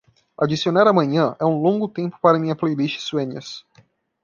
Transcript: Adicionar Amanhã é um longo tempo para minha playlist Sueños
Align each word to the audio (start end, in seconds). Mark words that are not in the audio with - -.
Adicionar 0.35 0.87
Amanhã 0.87 1.35
é 1.39 1.45
um 1.45 1.61
longo 1.61 1.87
tempo 1.87 2.17
para 2.19 2.39
minha 2.39 2.55
playlist 2.55 2.99
Sueños 3.01 3.63